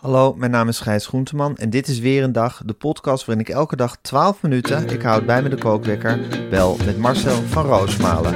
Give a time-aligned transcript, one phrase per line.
[0.00, 3.46] Hallo, mijn naam is Gijs Groenteman en dit is weer een dag, de podcast waarin
[3.46, 6.18] ik elke dag 12 minuten, ik houd bij me de kookwekker,
[6.50, 8.34] bel met Marcel van Roosmalen.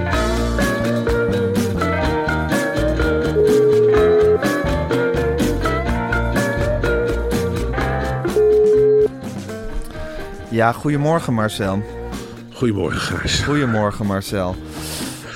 [10.50, 11.82] Ja, goedemorgen Marcel.
[12.52, 13.40] Goedemorgen, Gijs.
[13.40, 14.54] Goedemorgen Marcel.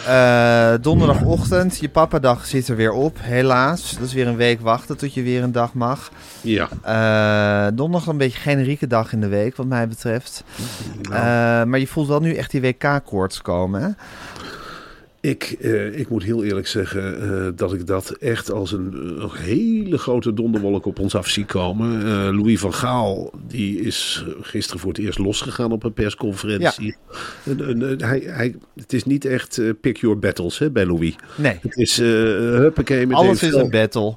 [0.09, 3.93] Uh, donderdagochtend, je papadag zit er weer op, helaas.
[3.93, 6.11] Dat is weer een week wachten tot je weer een dag mag.
[6.41, 6.69] Ja.
[6.87, 10.45] Uh, donderdag een beetje generieke dag in de week, wat mij betreft.
[11.03, 11.11] Uh,
[11.65, 13.89] maar je voelt wel nu echt die WK-koorts komen, hè?
[15.21, 19.35] Ik, uh, ik moet heel eerlijk zeggen uh, dat ik dat echt als een uh,
[19.35, 22.05] hele grote donderwolk op ons af zie komen.
[22.35, 26.97] Louis van Gaal die is gisteren voor het eerst losgegaan op een persconferentie.
[27.45, 27.97] Ja.
[27.97, 31.15] hij, hij, het is niet echt pick your battles hè, bij Louis.
[31.37, 31.59] Nee.
[31.61, 33.07] Het is huppakee.
[33.07, 34.17] Met Alles is een battle.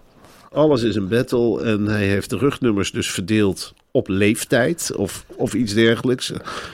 [0.52, 5.54] Alles is een battle en hij heeft de rugnummers dus verdeeld op leeftijd of, of
[5.54, 6.34] iets dergelijks.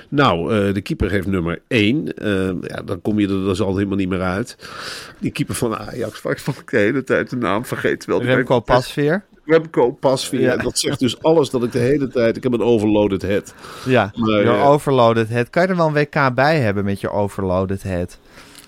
[0.10, 2.14] Nou, uh, de keeper heeft nummer 1.
[2.16, 4.58] Uh, ja, dan kom je er dus al helemaal niet meer uit.
[5.20, 8.06] Die keeper van Ajax, waar ik de hele tijd de naam vergeet.
[8.06, 9.24] Wel, Remco Pasveer.
[9.46, 10.42] Remco Pasveer.
[10.42, 10.58] Ja.
[10.58, 12.38] Dat zegt dus alles dat ik de hele tijd...
[12.38, 13.54] Ik heb een overloaded head.
[13.86, 15.50] Ja, je uh, overloaded head.
[15.50, 18.18] Kan je er wel een WK bij hebben met je overloaded head?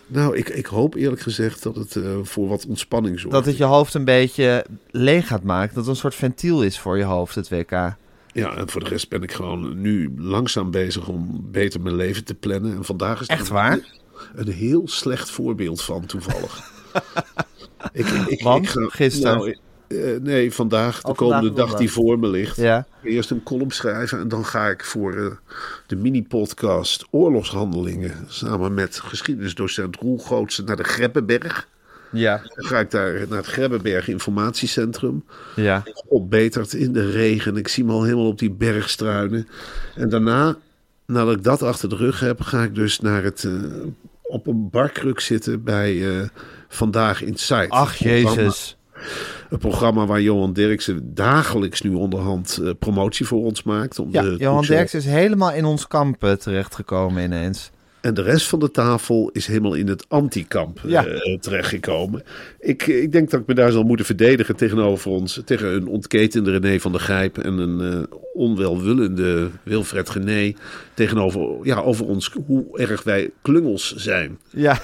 [0.08, 3.36] Nou, ik, ik hoop eerlijk gezegd dat het uh, voor wat ontspanning zorgt.
[3.36, 5.76] Dat het je hoofd een beetje leeg gaat maken.
[5.76, 7.96] Dat het een soort ventiel is voor je hoofd, het WK.
[8.34, 12.24] Ja, en voor de rest ben ik gewoon nu langzaam bezig om beter mijn leven
[12.24, 12.76] te plannen.
[12.76, 13.74] En vandaag is Echt waar?
[13.74, 13.86] Een,
[14.36, 16.72] een heel slecht voorbeeld van, toevallig.
[17.92, 18.64] ik, ik, Want?
[18.64, 19.38] Ik ga, gisteren?
[19.38, 19.56] Nou,
[19.88, 22.56] uh, nee, vandaag, de oh, komende vandaag, dag die voor me ligt.
[22.56, 22.88] Ja.
[23.04, 25.32] Eerst een column schrijven en dan ga ik voor uh,
[25.88, 28.26] de mini-podcast Oorlogshandelingen...
[28.28, 31.68] samen met geschiedenisdocent Roel Gootsen naar de Grebbeberg...
[32.12, 32.42] Ja.
[32.56, 35.24] Dan ga ik daar naar het Grebbeberg Informatiecentrum.
[35.56, 35.84] Ja.
[36.08, 37.58] Opbeterd in de regen.
[37.58, 39.48] Ik zie me al helemaal op die berg struinen.
[39.96, 40.58] En daarna,
[41.06, 43.62] nadat ik dat achter de rug heb, ga ik dus naar het, uh,
[44.22, 46.22] op een barkruk zitten bij uh,
[46.68, 47.70] Vandaag Insight.
[47.70, 48.78] Ach, Jezus.
[49.50, 54.00] Een programma waar Johan Derksen dagelijks nu onderhand uh, promotie voor ons maakt.
[54.00, 57.72] Om ja, de Johan Derksen is helemaal in ons kamp terechtgekomen ineens.
[58.02, 61.08] En de rest van de tafel is helemaal in het antikamp ja.
[61.08, 62.24] uh, terechtgekomen.
[62.60, 65.42] Ik, ik denk dat ik me daar zal moeten verdedigen tegenover ons.
[65.46, 70.54] Tegen een ontketende René van der Gijp en een uh, onwelwillende Wilfred Gené.
[70.94, 74.40] Tegenover ja, over ons, hoe erg wij klungels zijn.
[74.50, 74.80] Ja.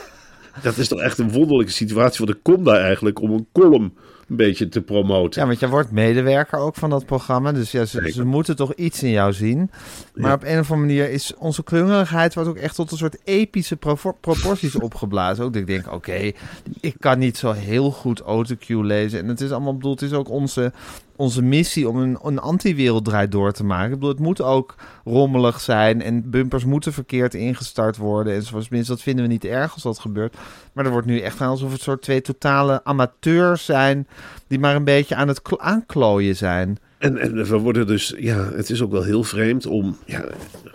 [0.61, 2.25] Dat is toch echt een wonderlijke situatie.
[2.25, 3.93] Want ik kom daar eigenlijk om een column
[4.29, 5.41] een beetje te promoten.
[5.41, 7.51] Ja, want jij wordt medewerker ook van dat programma.
[7.51, 9.69] Dus ja, ze, ze moeten toch iets in jou zien.
[10.13, 10.35] Maar Ja.
[10.35, 13.75] op een of andere manier is onze klungeligheid wordt ook echt tot een soort epische
[13.75, 15.43] pro- proporties opgeblazen.
[15.45, 16.31] Ook dat ik denk, oké,
[16.79, 19.19] ik kan niet zo heel goed autocue lezen.
[19.19, 20.71] En het is allemaal bedoeld, het is ook onze,
[21.15, 23.85] onze missie om een, een anti-wereld draait door te maken.
[23.85, 28.33] Ik bedoel, het moet ook rommelig zijn en bumpers moeten verkeerd ingestart worden.
[28.33, 30.37] En zoals minstens dat vinden we niet erg als dat gebeurt.
[30.73, 34.07] Maar er wordt nu echt aan alsof het soort twee totale amateurs zijn
[34.47, 36.77] die maar een beetje aan het kl- aanklooien zijn.
[37.05, 39.97] En, en we worden dus, ja, het is ook wel heel vreemd om.
[40.05, 40.25] Ja,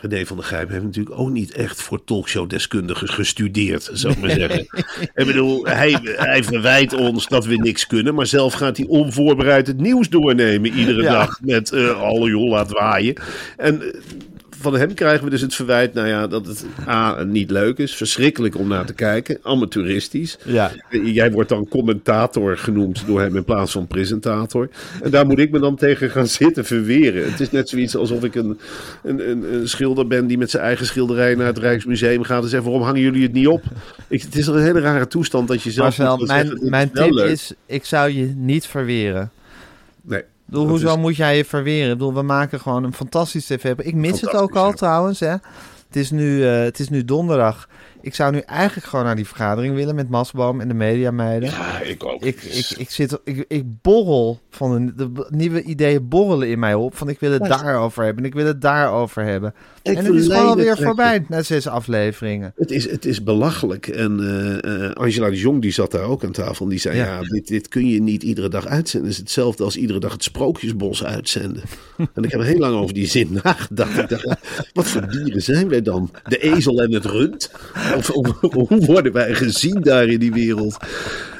[0.01, 4.31] René van der Gijp heeft natuurlijk ook niet echt voor talkshowdeskundigen gestudeerd, zou ik maar
[4.31, 4.61] zeggen.
[5.21, 9.67] Ik bedoel, hij, hij verwijt ons dat we niks kunnen, maar zelf gaat hij onvoorbereid
[9.67, 11.13] het nieuws doornemen iedere Ja.
[11.13, 13.15] dag met uh, alle joh, laat waaien.
[13.57, 14.01] En eh,
[14.61, 17.95] van hem krijgen we dus het verwijt, nou ja, dat het A, niet leuk is,
[17.95, 20.39] verschrikkelijk om naar te kijken, amateuristisch.
[20.45, 20.71] Ja.
[20.91, 24.69] Jij wordt dan commentator genoemd door hem in plaats van presentator.
[25.03, 27.31] En daar moet ik me dan tegen gaan zitten verweren.
[27.31, 28.59] Het is net zoiets alsof ik een,
[29.03, 32.49] een, een, een schilder ben die met zijn eigen schilderij naar het Rijksmuseum gaat en
[32.49, 33.63] zegt, waarom hangen jullie het niet op?
[34.09, 35.99] Ik, het is een hele rare toestand dat je zelf...
[35.99, 37.31] Marcel, mijn, zeggen, mijn tip leuk.
[37.31, 39.31] is, ik zou je niet verweren.
[40.03, 40.23] Nee.
[40.51, 41.93] Bedoel, dat hoezo is- moet jij je verweren?
[41.93, 43.73] Ik bedoel, we maken gewoon een fantastisch tv.
[43.79, 45.21] Ik mis het ook al trouwens.
[45.21, 45.29] Hè.
[45.87, 47.69] Het, is nu, eh, het is nu donderdag.
[48.03, 51.49] Ik zou nu eigenlijk gewoon naar die vergadering willen met Masboom en de mediameiden.
[51.49, 52.23] Ja, ik ook.
[52.23, 56.97] Ik, ik, ik, zit, ik, ik borrel van de nieuwe ideeën borrelen in mij op.
[56.97, 59.55] Van ik wil het daarover hebben en ik wil het daarover hebben.
[59.83, 62.53] Ik en het is gewoon weer voorbij na zes afleveringen.
[62.57, 63.87] Het is, het is belachelijk.
[63.87, 66.65] En eh, eh, Angela de Jong die zat daar ook aan tafel.
[66.65, 67.05] En die zei, Ja.
[67.05, 69.09] ja, dit, dit kun je niet iedere dag uitzenden.
[69.09, 71.63] Het is hetzelfde als iedere dag het Sprookjesbos uitzenden.
[72.15, 73.99] en ik heb heel lang over die zin nagedacht.
[73.99, 74.27] Ik dacht,
[74.73, 76.11] wat voor dieren zijn wij dan?
[76.25, 77.51] De ezel en het rund?
[77.97, 80.77] Of, of- hoe worden wij gezien daar in die wereld?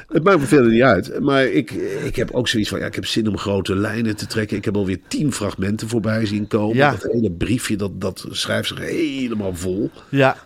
[0.07, 1.19] Het maakt me verder niet uit.
[1.19, 1.71] Maar ik,
[2.05, 4.57] ik heb ook zoiets van, ja, ik heb zin om grote lijnen te trekken.
[4.57, 6.75] Ik heb alweer tien fragmenten voorbij zien komen.
[6.75, 6.91] Ja.
[6.91, 9.89] Dat hele briefje, dat, dat schrijft zich helemaal vol.
[10.09, 10.37] Ja,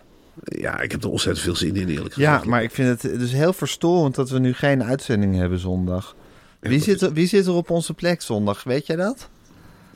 [0.44, 2.44] Ja, ik heb er ontzettend veel zin in, eerlijk ja, gezegd.
[2.50, 6.14] maar ik vind het dus heel verstorend dat we nu geen uitzending hebben zondag.
[6.60, 8.64] Wie zit, er, wie zit er op onze plek zondag?
[8.64, 9.28] Weet jij dat?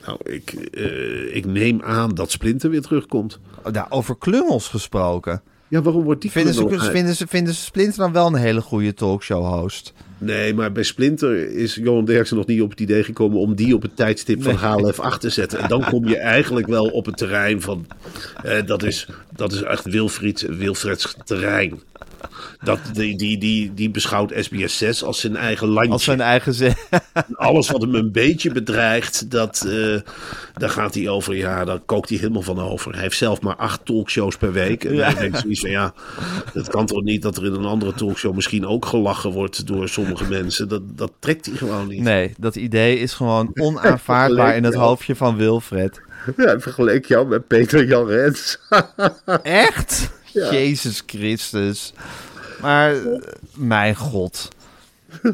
[0.06, 3.38] Nou, ik, eh, ik neem aan dat Splinter weer terugkomt.
[3.64, 5.42] Oh, nou, over klungels gesproken.
[5.70, 8.60] Ja, waarom wordt die Vinden ze, vinden, ze, vinden ze Splinter dan wel een hele
[8.60, 9.92] goede talkshow-host?
[10.18, 13.74] Nee, maar bij Splinter is Johan Derksen nog niet op het idee gekomen om die
[13.74, 15.58] op het tijdstip van HLF 8 te zetten.
[15.58, 17.86] En dan kom je eigenlijk wel op het terrein van,
[18.42, 21.80] eh, dat, is, dat is echt Wilfried, Wilfreds terrein.
[22.62, 25.92] Dat, die, die, die, die beschouwt SBS 6 als zijn eigen landje.
[25.92, 26.74] Als zijn eigen zin.
[27.34, 30.00] Alles wat hem een beetje bedreigt, dat, eh,
[30.54, 31.36] daar gaat hij over.
[31.36, 32.92] Ja, daar kookt hij helemaal van over.
[32.92, 34.84] Hij heeft zelf maar acht talkshows per week.
[34.84, 35.94] En hij denkt zoiets van, ja,
[36.52, 39.88] het kan toch niet dat er in een andere talkshow misschien ook gelachen wordt door
[39.88, 40.68] sommige mensen.
[40.68, 42.02] Dat, dat trekt hij gewoon niet.
[42.02, 46.00] Nee, dat idee is gewoon onaanvaardbaar in het hoofdje van Wilfred.
[46.36, 48.58] Ja, vergelijk jou met Peter Jan Rens.
[49.42, 50.10] Echt?
[50.32, 51.92] Jezus Christus.
[52.60, 53.20] Maar, eh,
[53.54, 54.48] mijn god.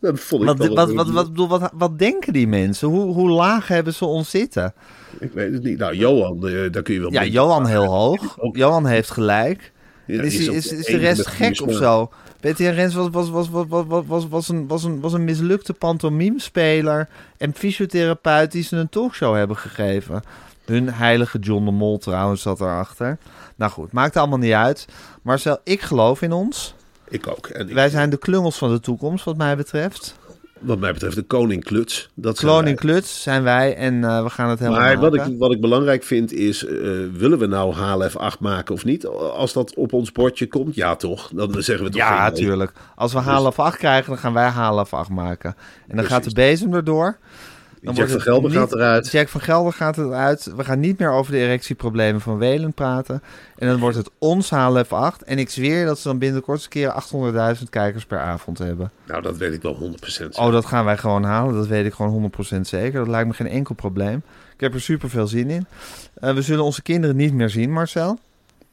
[0.00, 2.88] Wat, wat, wat, wat, wat, wat denken die mensen?
[2.88, 4.74] Hoe, hoe laag hebben ze ons zitten?
[5.18, 5.78] Ik weet het niet.
[5.78, 7.12] Nou, Johan, eh, daar kun je wel...
[7.12, 8.36] Ja, Johan heel hoog.
[8.52, 9.72] Johan heeft gelijk.
[10.06, 11.76] is, is, is de rest gek of eh.
[11.76, 12.10] zo?
[12.40, 17.08] Betty Rens was, was, was, was, was, was, een, was, een, was een mislukte pantomimespeler
[17.36, 20.22] en fysiotherapeut die ze een talkshow hebben gegeven.
[20.70, 23.18] Hun heilige John de Mol trouwens zat erachter.
[23.56, 24.86] Nou goed, maakt allemaal niet uit.
[25.22, 26.74] Marcel, ik geloof in ons.
[27.08, 27.46] Ik ook.
[27.46, 30.18] En ik- Wij zijn de klungels van de toekomst wat mij betreft.
[30.60, 32.08] wat mij betreft de koning kluts.
[32.14, 32.74] Dat wij.
[32.78, 36.02] Kluts zijn wij en eh, we gaan het helemaal Maar wat ik, wat ik belangrijk
[36.02, 36.72] vind is, eh,
[37.12, 39.06] willen we nou HLF 8 maken of niet?
[39.06, 41.30] Als dat op ons bordje komt, ja toch?
[41.34, 42.72] Dan zeggen we toch Ja, natuurlijk.
[42.96, 45.54] Als we half acht krijgen, dan gaan wij half acht maken.
[45.88, 47.16] En dan gaat de bezem erdoor.
[47.82, 49.10] Dan Jack van Gelder gaat eruit.
[49.10, 50.52] Jack van Gelder gaat eruit.
[50.56, 53.22] We gaan niet meer over de erectieproblemen van Welen praten.
[53.58, 55.22] En dan wordt het ons HLF 8.
[55.22, 57.02] En ik zweer dat ze dan binnenkort een keer
[57.58, 58.90] 800.000 kijkers per avond hebben.
[59.06, 60.28] Nou, dat weet ik wel 100%.
[60.38, 61.54] Oh, dat gaan wij gewoon halen.
[61.54, 62.98] Dat weet ik gewoon 100% zeker.
[62.98, 64.22] Dat lijkt me geen enkel probleem.
[64.54, 65.66] Ik heb er super veel zin in.
[66.14, 68.18] Eh, we zullen onze kinderen niet meer zien, Marcel.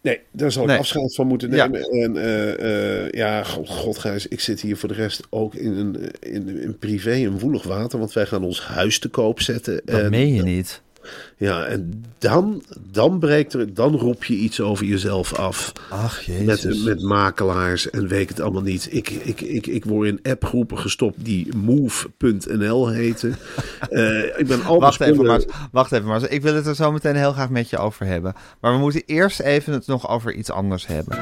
[0.08, 0.78] Nee, daar zal ik Nee.
[0.78, 1.68] afscheid van moeten Ja.
[1.68, 1.90] nemen.
[1.90, 5.72] En eh, eh, ja, god, god Gijs, ik zit hier voor de rest ook in,
[5.72, 8.00] een, in, in privé een woelig water.
[8.00, 9.82] Want wij gaan ons huis te koop zetten.
[9.86, 10.82] Dat en, meen je niet.
[11.38, 15.72] Ja, en dan, dan breekt er, dan roep je iets over jezelf af.
[15.90, 16.64] Ach, jezus.
[16.64, 18.88] Met, met makelaars en weet ik het allemaal niet.
[18.92, 23.36] Ik, ik, ik, ik word in appgroepen gestopt die move.nl heten.
[23.90, 26.92] Eh, ik ben al Wacht even, maar, wacht even, maar ik wil het er zo
[26.92, 28.34] meteen heel graag met je over hebben.
[28.60, 31.18] Maar we moeten eerst even het nog over iets anders hebben.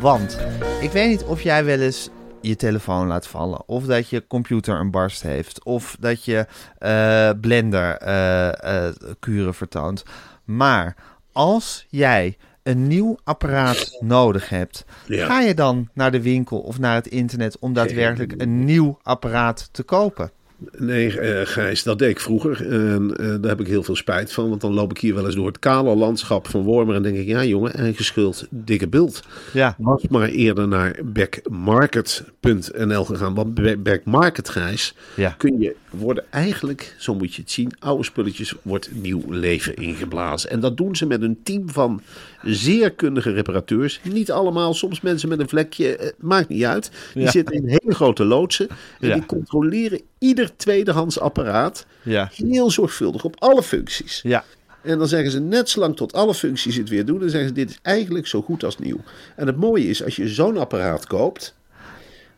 [0.00, 0.38] Want
[0.80, 3.62] ik weet niet of jij wel eens je telefoon laat vallen.
[3.66, 5.64] Of dat je computer een barst heeft.
[5.64, 6.46] Of dat je
[6.78, 10.02] eh, Blender eh, eh, kuren vertoont.
[10.44, 10.96] Maar
[11.32, 15.26] als jij een nieuw apparaat nodig hebt, Ja.
[15.26, 19.68] ga je dan naar de winkel of naar het internet om daadwerkelijk een nieuw apparaat
[19.72, 20.30] te kopen?
[20.78, 22.66] Nee, eh, Gijs, dat deed ik vroeger.
[22.70, 24.48] En eh, daar heb ik heel veel spijt van.
[24.48, 26.94] Want dan loop ik hier wel eens door het kale landschap van Wormer.
[26.94, 29.22] En denk ik, ja jongen, eigen schuld, dikke bult.
[29.52, 29.74] Ja.
[29.78, 33.34] Was maar eerder naar backmarket.nl gegaan.
[33.34, 35.34] Want bij backmarket, Gijs, Ja.
[35.38, 40.50] kun je worden eigenlijk, zo moet je het zien, oude spulletjes wordt nieuw leven ingeblazen.
[40.50, 42.00] En dat doen ze met een team van
[42.42, 44.00] zeer kundige reparateurs.
[44.02, 46.90] Niet allemaal, soms mensen met een vlekje, eh, maakt niet uit.
[47.14, 47.30] Die Ja.
[47.30, 48.68] zitten in hele grote loodsen.
[49.00, 49.14] En Ja.
[49.14, 52.30] die controleren ieder tweedehands apparaat Ja.
[52.34, 54.20] heel zorgvuldig op alle functies.
[54.22, 54.44] Ja.
[54.82, 57.18] En dan zeggen ze net zolang tot alle functies het weer doen.
[57.20, 59.00] Dan zeggen ze dit is eigenlijk zo goed als nieuw.
[59.36, 61.54] En het mooie is, als je zo'n apparaat koopt,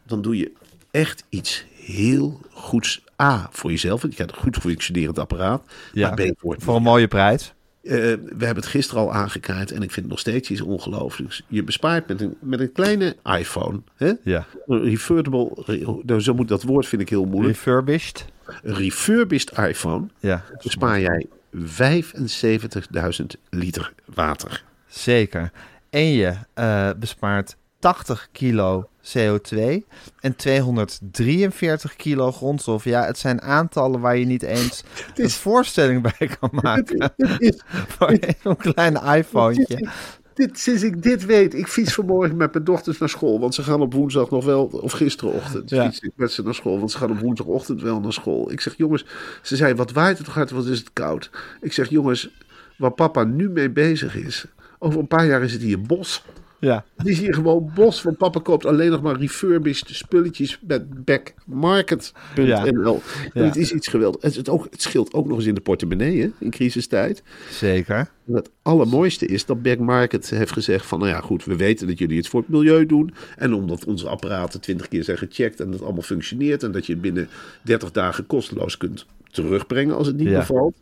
[0.06, 0.52] dan doe je
[0.90, 3.04] echt iets heel goeds.
[3.22, 5.62] A, voor jezelf, want je een goed functionerend apparaat.
[5.92, 7.52] Ja, Maar B, voor het voor een mooie prijs.
[7.82, 11.42] eh, we hebben het gisteren al aangekaart en ik vind het nog steeds iets ongelooflijks.
[11.48, 13.80] Je bespaart met een, met een kleine iPhone.
[13.96, 14.12] Hè?
[14.24, 14.46] Ja.
[14.66, 17.54] Refurbable, re- nou, zo moet dat woord vind ik heel moeilijk.
[17.54, 18.24] Refurbished.
[18.62, 24.64] Een refurbished iPhone Ja, bespaar jij 75.000 liter water.
[24.86, 25.50] zeker.
[25.90, 29.58] En je eh, bespaart 80 kilo CO2
[30.20, 32.84] en 243 kilo grondstof.
[32.84, 34.84] Ja, het zijn aantallen waar je niet eens
[35.14, 37.12] een voorstelling bij kan maken.
[37.38, 37.60] Is,
[37.98, 39.66] Voor zo'n klein iPhone.
[40.34, 43.62] dit, sinds ik dit weet, ik fiets vanmorgen met mijn dochters naar school, want ze
[43.62, 45.84] gaan op woensdag nog wel, of gisterenochtend, Ja.
[45.84, 48.52] fiets ik met ze naar school, want ze gaan op woensdagochtend wel naar school.
[48.52, 49.04] Ik zeg, jongens,
[49.42, 51.30] ze zei, wat waait het toch hard, wat is het koud?
[51.60, 52.30] Ik zeg, jongens,
[52.78, 54.44] waar papa nu mee bezig is,
[54.78, 56.24] over een paar jaar is het hier bos.
[56.60, 56.84] Ja.
[56.96, 62.44] Het is hier gewoon bos, want papa koopt alleen nog maar refurbished spulletjes met backmarket.nl.
[62.44, 62.64] Ja.
[63.32, 63.44] En.
[63.44, 64.24] Het is iets geweldigs.
[64.24, 67.22] Het, het, ook, het scheelt ook nog eens in de portemonnee, hè, in crisistijd.
[67.50, 68.10] Zeker.
[68.26, 70.98] En het allermooiste is dat Back Market heeft gezegd van...
[70.98, 73.14] nou ja, goed, we weten dat jullie het voor het milieu doen.
[73.36, 76.62] En omdat onze apparaten twintig keer zijn gecheckt en het allemaal functioneert...
[76.62, 77.28] en dat je het binnen
[77.62, 80.38] 30 dagen kosteloos kunt terugbrengen als het niet Ja.
[80.38, 80.74] bevalt.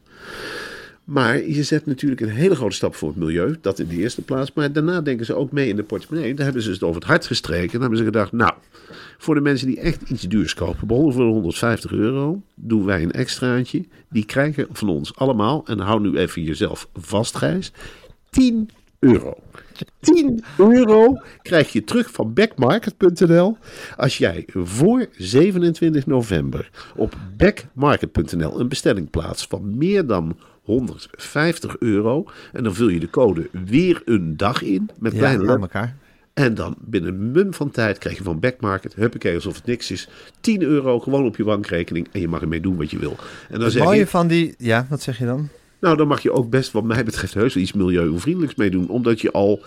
[1.09, 3.57] Maar je zet natuurlijk een hele grote stap voor het milieu.
[3.61, 4.53] Dat in de eerste plaats.
[4.53, 6.35] Maar daarna denken ze ook mee in de portemonnee.
[6.35, 7.65] Daar hebben ze het over het hart gestreken.
[7.65, 8.53] En dan hebben ze gedacht, nou,
[9.19, 13.13] voor de mensen die echt iets duurs kopen, behalve voor 150 euro, doen wij een
[13.13, 13.85] extraatje.
[14.09, 17.73] Die krijgen van ons allemaal, en hou nu even jezelf vast, Gijs,
[18.31, 19.35] 10 euro.
[20.01, 21.13] 10 euro
[21.43, 23.57] krijg je terug van backmarket.nl
[23.97, 32.25] als jij voor 27 november op backmarket.nl een bestelling plaatst van meer dan 150 euro.
[32.53, 35.73] En dan vul je de code weer een dag in met Ja, kleine aan letters.
[35.73, 35.97] elkaar.
[36.35, 39.91] En dan binnen een mum van tijd krijg je van Backmarket, huppakee, alsof het niks
[39.91, 40.09] is,
[40.41, 43.17] 10 euro gewoon op je bankrekening en je mag ermee doen wat je wil.
[43.49, 44.55] En dan Het zeg mooie je, van die...
[44.59, 45.49] Ja, wat zeg je dan?
[45.81, 49.21] Nou dan mag je ook best wat mij betreft heus iets milieuvriendelijks mee doen, omdat
[49.21, 49.63] je al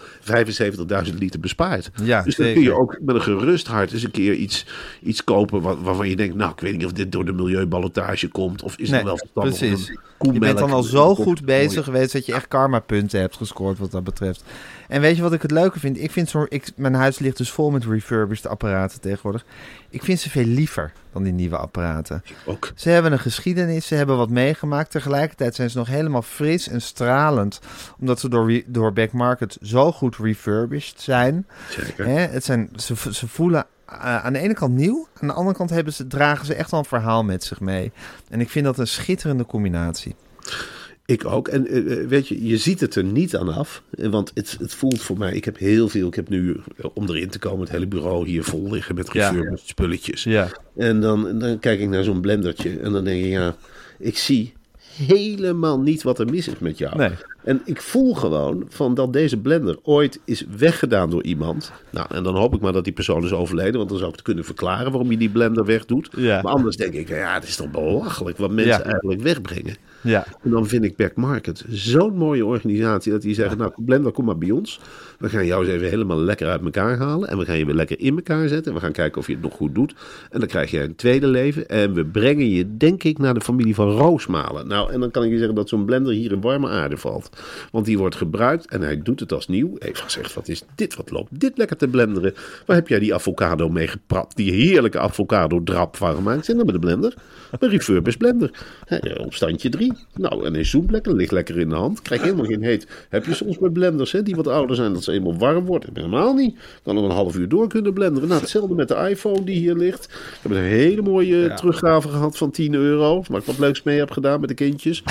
[1.08, 1.92] 75.000 liter bespaart.
[2.04, 2.62] Ja, dus dan zeker.
[2.62, 4.66] kun je ook met een gerust hart eens een keer iets,
[5.04, 8.28] iets kopen wat, waarvan je denkt, nou ik weet niet of dit door de milieuballotage
[8.28, 10.00] komt, of is Nee, het wel verstandig precies.
[10.22, 13.92] Je bent dan al zo goed bezig geweest dat je echt karma-punten hebt gescoord wat
[13.92, 14.44] dat betreft.
[14.88, 16.02] En weet je wat ik het leuke vind?
[16.02, 19.46] Ik vind zo, ik, mijn huis ligt dus vol met refurbished apparaten tegenwoordig.
[19.90, 22.24] Ik vind ze veel liever dan die nieuwe apparaten.
[22.46, 22.72] Ook.
[22.76, 24.92] Ze hebben een geschiedenis, ze hebben wat meegemaakt.
[24.92, 27.60] Tegelijkertijd zijn ze nog helemaal fris en stralend.
[28.00, 31.48] Omdat ze door, door Backmarket zo goed refurbished zijn.
[31.70, 32.06] Zeker.
[32.06, 33.66] Hè, het zijn ze, ze voelen
[34.00, 35.08] aan de ene kant nieuw.
[35.20, 37.92] Aan de andere kant hebben ze, dragen ze echt wel een verhaal met zich mee.
[38.30, 40.16] En ik vind dat een schitterende combinatie.
[41.06, 41.48] Ik ook.
[41.48, 43.84] En eh, eh, weet je, je ziet het er niet aan af.
[43.92, 46.86] Eh, Want het, het voelt voor mij, ik heb heel veel, ik heb nu, eh,
[46.94, 49.30] om erin te komen, het hele bureau hier vol liggen met Ja.
[49.30, 50.24] refurbished spulletjes.
[50.24, 50.48] Ja.
[50.78, 53.56] En dan, dan kijk ik naar zo'n blendertje en dan denk je, ja,
[54.00, 54.54] ik zie
[54.92, 56.98] helemaal niet wat er mis is met jou.
[56.98, 57.10] Nee.
[57.44, 61.72] En ik voel gewoon van dat deze blender ooit is weggedaan door iemand.
[61.90, 64.16] Nou, en dan hoop ik maar dat die persoon is overleden, want dan zou ik
[64.16, 66.10] het kunnen verklaren waarom je die blender wegdoet.
[66.18, 66.42] Ja.
[66.42, 68.84] Maar anders denk ik, ja, het is toch belachelijk wat mensen Ja.
[68.84, 69.76] eigenlijk wegbrengen.
[70.02, 70.26] Ja.
[70.44, 74.26] En dan vind ik Back Market zo'n mooie organisatie dat die zeggen, nou Blender, kom
[74.26, 74.80] maar bij ons.
[75.22, 77.30] We gaan jou eens even helemaal lekker uit elkaar halen.
[77.30, 78.72] En we gaan je weer lekker in elkaar zetten.
[78.72, 79.96] En we gaan kijken of je het nog goed doet.
[80.30, 81.68] En dan krijg je een tweede leven.
[81.68, 84.68] En we brengen je, denk ik, naar de familie van Roosmalen.
[84.68, 87.30] Nou, en dan kan ik je zeggen dat zo'n blender hier in warme aarde valt.
[87.72, 89.78] Want die wordt gebruikt en hij doet het als nieuw.
[89.78, 90.96] Even gezegd, wat is dit?
[90.96, 92.34] Wat loopt dit lekker te blenderen?
[92.66, 94.36] Waar heb jij die avocado mee geprapt?
[94.36, 96.46] Die heerlijke avocado drap van gemaakt.
[96.46, 97.14] Zit dat met de blender?
[97.60, 98.52] Een refurbished blender.
[99.18, 99.94] Op standje 3.
[100.14, 102.02] Nou, en zoemt lekker, ligt lekker in de hand.
[102.02, 102.88] Krijg helemaal geen heet.
[103.10, 105.86] Heb je soms met blenders hè, die wat ouder zijn, dat ze eenmaal warm wordt?
[105.94, 106.60] Helemaal niet.
[106.84, 108.30] Kan er een half uur door kunnen blenderen.
[108.30, 110.08] Nou, hetzelfde met de iPhone die hier ligt.
[110.08, 113.24] We hebben een hele mooie teruggave gehad van 10 euro.
[113.28, 115.04] Waar ik wat leuks mee heb gedaan met de kindjes.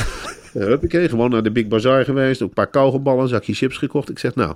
[0.54, 2.42] Uh, huppakee, gewoon naar de Big Bazaar geweest.
[2.42, 4.10] Ook een paar kauwgomballen, een zakje chips gekocht.
[4.10, 4.54] Ik zeg, nou,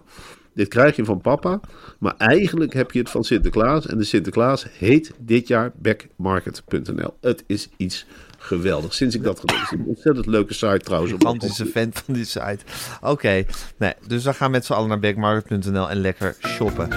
[0.55, 1.61] dit krijg je van papa.
[1.99, 3.87] Maar eigenlijk heb je het van Sinterklaas.
[3.87, 7.15] En de Sinterklaas heet dit jaar backmarket.nl.
[7.21, 8.07] Het is iets
[8.45, 8.97] geweldigs.
[8.97, 9.79] Sinds ik dat gedaan heb.
[9.87, 11.13] Ontzettend leuke site trouwens.
[11.13, 12.59] Gigantische fan van die site.
[13.01, 13.45] Oké,
[13.77, 16.89] nee, dus we gaan met z'n allen naar backmarket.nl en lekker shoppen.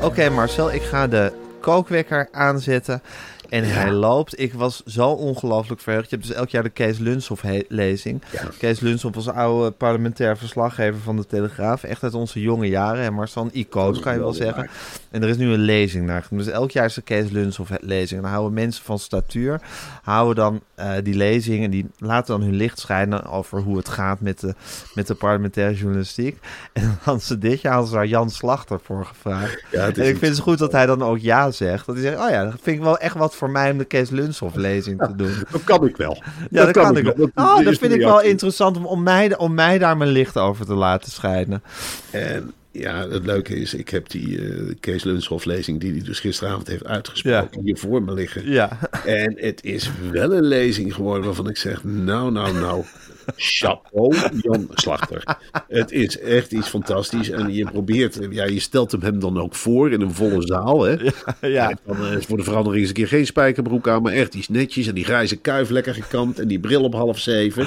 [0.00, 3.02] Oké Marcel, ik ga de kookwekker aanzetten.
[3.48, 4.40] En hij loopt.
[4.40, 6.10] Ik was zo ongelooflijk verheugd.
[6.10, 8.22] Je hebt dus elk jaar de Kees Lunshoff he- lezing.
[8.58, 11.82] Kees Lunshoff was oude parlementair verslaggever van de Telegraaf.
[11.82, 13.04] Echt uit onze jonge jaren.
[13.04, 14.68] En maar zo'n icoon kan je wel zeggen.
[15.10, 16.26] En er is nu een lezing naar.
[16.30, 18.10] Dus elk jaar is de Kees Lunshoff lezing.
[18.10, 19.60] En dan houden mensen van statuur.
[20.02, 21.64] Houden dan eh, die lezing.
[21.64, 24.54] En die laten dan hun licht schijnen over hoe het gaat met de,
[24.94, 26.38] met de parlementaire journalistiek.
[26.72, 29.64] En dan ze dit jaar hadden ze daar Jan Slachter voor gevraagd.
[29.70, 31.86] Ja, en ik vind het goed dat hij dan ook ja zegt.
[31.86, 33.84] Dat hij zegt, oh ja, dat vind ik wel echt wat voor mij om de
[33.84, 35.34] Kees Lunshoff lezing te doen.
[35.50, 36.22] Dat kan ik wel.
[36.50, 37.14] Ja, dat, kan ik wel.
[37.16, 40.36] Dat, Oh, dat vind ik wel interessant om, om, mij, om mij daar mijn licht
[40.36, 41.62] over te laten schijnen.
[42.10, 46.20] En ja, het leuke is, ik heb die eh, Kees Lunshoff lezing die hij dus
[46.20, 48.50] gisteravond heeft uitgesproken hier voor me liggen.
[48.50, 52.84] Ja, En het is wel een lezing geworden waarvan ik zeg, nou, nou, nou,
[53.36, 55.36] chapeau Jan Slachter.
[55.68, 57.30] Het is echt iets fantastisch.
[57.30, 60.82] En je probeert, ja, je stelt hem hem dan ook voor in een volle zaal.
[60.82, 60.96] Hè?
[61.40, 61.70] ja.
[61.70, 64.34] En Dan eh, is voor de verandering eens een keer geen spijkerbroek aan, maar echt
[64.34, 64.86] iets netjes.
[64.86, 67.66] En die grijze kuif lekker gekamd en die bril op half zeven.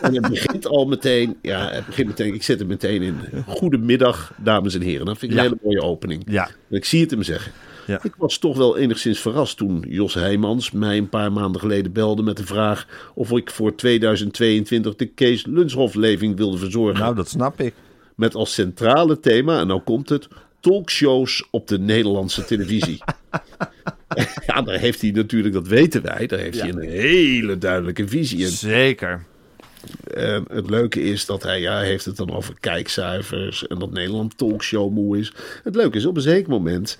[0.00, 3.16] En het begint al meteen, ja, het begint meteen, ik zet hem meteen in.
[3.46, 5.06] Goedemiddag, dames en heren.
[5.06, 5.50] Dat vind ik een Ja.
[5.50, 6.22] hele mooie opening.
[6.26, 6.46] Ja.
[6.70, 7.52] En ik zie het hem zeggen.
[7.86, 8.00] Ja.
[8.02, 12.22] Ik was toch wel enigszins verrast toen Jos Heijmans mij een paar maanden geleden belde
[12.22, 17.00] met de vraag of ik voor 2022 de Kees Lunshoff-leving wilde verzorgen.
[17.00, 17.74] Nou, dat snap ik.
[18.14, 20.28] Met als centrale thema, en nou komt het,
[20.60, 23.02] talkshows op de Nederlandse televisie.
[24.46, 28.44] ja, daar heeft hij natuurlijk, dat weten wij, daar heeft hij een hele duidelijke visie.
[28.44, 29.24] En Zeker.
[30.48, 34.90] het leuke is dat hij, ja, heeft het dan over kijkcijfers en dat Nederland talkshow
[34.90, 35.32] moe is.
[35.64, 36.98] Het leuke is, op een zeker moment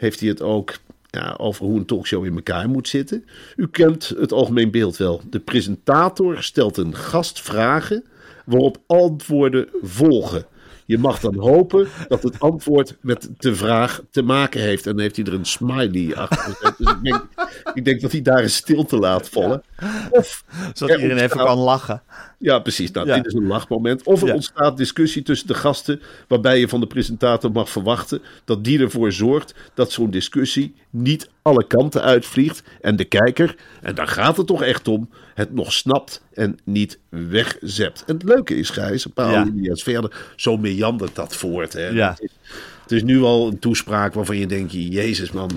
[0.00, 0.74] heeft hij het ook
[1.10, 3.24] ja, over hoe een talkshow in elkaar moet zitten.
[3.56, 5.20] U kent het algemeen beeld wel.
[5.30, 8.04] De presentator stelt een gast vragen
[8.44, 10.44] waarop antwoorden volgen.
[10.86, 14.86] Je mag dan hopen dat het antwoord met de vraag te maken heeft.
[14.86, 16.78] En dan heeft hij er een smiley achter gezet.
[16.78, 17.26] Dus ik denk,
[17.74, 19.62] ik denk dat hij daar een stilte laat vallen.
[20.10, 22.02] Of Zodat er iedereen even kan lachen.
[22.42, 22.90] Ja, precies.
[22.90, 23.16] Nou, Ja.
[23.16, 24.02] dit is een lachmoment.
[24.02, 24.34] Of er Ja.
[24.34, 29.12] ontstaat discussie tussen de gasten, waarbij je van de presentator mag verwachten dat die ervoor
[29.12, 34.46] zorgt dat zo'n discussie niet alle kanten uitvliegt en de kijker, en daar gaat het
[34.46, 38.04] toch echt om, het nog snapt en niet wegzept.
[38.06, 39.74] En het leuke is, Gijs, een paar Ja.
[39.74, 41.72] verder, zo meandert dat voort.
[41.72, 41.88] Hè.
[41.88, 42.16] Ja.
[42.90, 45.56] Het is- nu al een toespraak waarvan je denkt, jezus man, eh,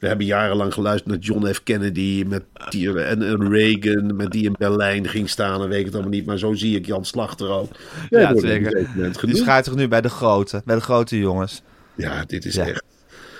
[0.00, 1.62] we hebben jarenlang geluisterd naar John F.
[1.62, 5.84] Kennedy met die, en, en Reagan, met die in Berlijn ging staan en weet ik
[5.84, 6.26] het allemaal niet.
[6.26, 7.70] Maar zo zie ik Jan Slachter ook.
[8.10, 8.86] Ja, een zeker.
[9.26, 11.62] Die schaart zich nu bij de grote, bij de grote jongens.
[11.94, 12.66] Ja, dit is Ja.
[12.66, 12.82] echt.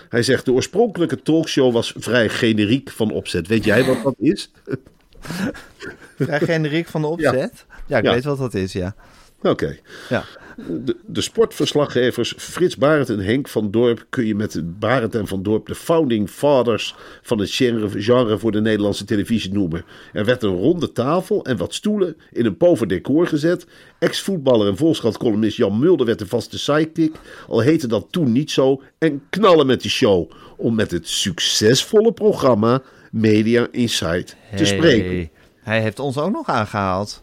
[0.09, 3.47] Hij zegt, de oorspronkelijke talkshow was vrij generiek van opzet.
[3.47, 4.51] Weet jij wat dat is?
[6.19, 7.65] Vrij generiek van de opzet.
[7.87, 8.13] Ja, ik Ja.
[8.13, 8.95] weet wat dat is, ja.
[9.43, 9.79] Oké.
[10.09, 10.25] Ja,
[10.67, 15.43] De, de sportverslaggevers Frits Barend en Henk van Dorp kun je met Barend en van
[15.43, 19.85] Dorp de founding fathers van het genre, genre voor de Nederlandse televisie noemen.
[20.13, 23.67] Er werd een ronde tafel en wat stoelen in een pover decor gezet.
[23.99, 27.17] Ex-voetballer en Volkskrant-columnist Jan Mulder werd de vaste sidekick,
[27.49, 32.13] al heette dat toen niet zo, en knallen met de show om met het succesvolle
[32.13, 35.31] programma Media Insight te spreken.
[35.61, 37.23] Hij heeft ons ook nog aangehaald.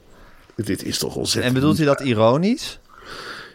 [0.65, 1.54] Dit is toch ontzettend.
[1.56, 2.80] En bedoelt hij dat ironisch?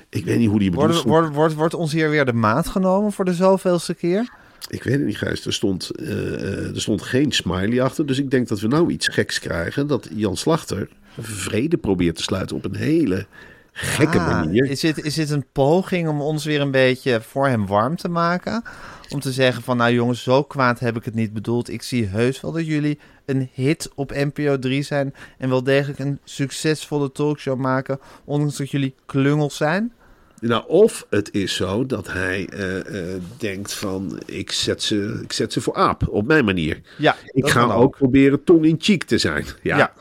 [0.09, 0.93] Ik weet niet hoe die bedoelt.
[0.93, 4.31] Wordt, wordt, wordt, wordt ons hier weer de maat genomen voor de zoveelste keer?
[4.69, 5.47] Ik weet het niet, Gijs.
[5.47, 8.07] Er stond, eh, eh, er stond geen smiley achter.
[8.07, 9.87] Dus ik denk dat we nou iets geks krijgen.
[9.87, 10.89] Dat Jan Slachter
[11.21, 13.27] vrede probeert te sluiten op een hele
[13.73, 14.71] gekke Ah, manier.
[14.71, 18.09] Is dit, is dit een poging om ons weer een beetje voor hem warm te
[18.09, 18.63] maken?
[19.09, 21.71] Om te zeggen van, nou jongens, zo kwaad heb ik het niet bedoeld.
[21.71, 25.15] Ik zie heus wel dat jullie een hit op NPO 3 zijn...
[25.39, 28.01] en wel degelijk een succesvolle talkshow maken...
[28.25, 29.93] ondanks dat jullie klungels zijn.
[30.41, 34.21] Nou, of het is zo dat hij eh, eh, denkt van...
[34.27, 36.81] Ik zet, ze, ik zet ze voor aap, op mijn manier.
[36.99, 39.45] Ja, Ik ga ook proberen tong in cheek te zijn.
[39.63, 39.93] Ja, Ja,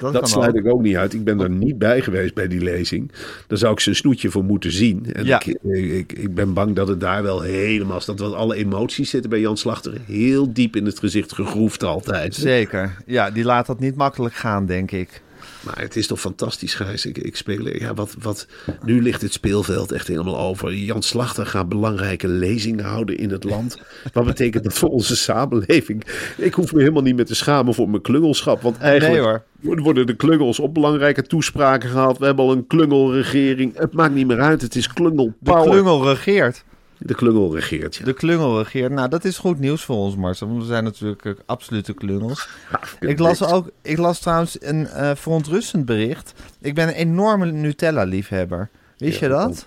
[0.00, 0.56] dat, dat sluit ook.
[0.64, 1.12] ik ook niet uit.
[1.14, 3.12] Ik ben er niet bij geweest bij die lezing.
[3.46, 5.12] Daar zou ik zijn snoetje voor moeten zien.
[5.12, 5.40] En Ja.
[5.44, 8.00] ik, ik, ik ben bang dat het daar wel helemaal...
[8.04, 9.92] Dat wel alle emoties zitten bij Jan Slachter.
[10.06, 12.34] Heel diep in het gezicht gegroefd altijd.
[12.34, 12.96] Zeker.
[13.06, 15.20] Ja, die laat dat niet makkelijk gaan, denk ik.
[15.60, 17.06] Maar het is toch fantastisch, Gijs.
[17.06, 18.46] Ik, ik speel, ja, wat, wat,
[18.84, 20.74] nu ligt het speelveld echt helemaal over.
[20.74, 23.78] Jan Slachter gaat belangrijke lezingen houden in het land.
[24.12, 26.04] Wat betekent dat voor onze samenleving?
[26.36, 28.62] Ik hoef me helemaal niet meer te schamen voor mijn klungelschap.
[28.62, 29.82] Want eigenlijk Nee, hoor.
[29.82, 32.18] worden- de klungels op belangrijke toespraken gehaald.
[32.18, 33.78] We hebben al een klungelregering.
[33.78, 34.62] Het maakt niet meer uit.
[34.62, 36.64] Het is klungel De klungel regeert.
[37.02, 38.04] De klungel regeert, ja.
[38.04, 38.92] De klungel regeert.
[38.92, 40.46] Nou, dat is goed nieuws voor ons, Marcel.
[40.48, 42.48] Want we zijn natuurlijk eh, absolute klungels.
[43.00, 46.32] Ik las, ook, ik las trouwens een eh, verontrustend bericht.
[46.60, 48.68] Ik ben een enorme Nutella-liefhebber.
[48.98, 49.66] Wist je dat?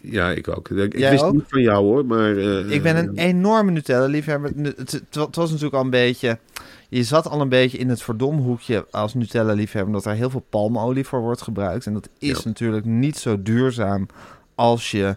[0.00, 0.68] Ja, ik ook.
[0.68, 1.32] Ik Jij wist ook?
[1.32, 2.36] niet van jou hoor, maar...
[2.36, 4.50] eh, Ik ben een enorme Nutella-liefhebber.
[4.54, 6.38] Nu- Het, het, was natuurlijk al een beetje...
[6.88, 9.86] Je zat al een beetje in het verdomhoekje als Nutella-liefhebber...
[9.94, 11.86] omdat er heel veel palmolie voor wordt gebruikt.
[11.86, 12.40] En dat is Ja.
[12.44, 14.06] natuurlijk niet zo duurzaam
[14.54, 15.16] als je